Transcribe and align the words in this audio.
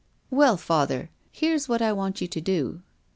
"Well, 0.31 0.57
father, 0.57 1.11
here's 1.31 1.69
what 1.69 1.79
I 1.79 1.93
want 1.93 2.21
you 2.21 2.27
to 2.27 2.41
do." 2.41 2.81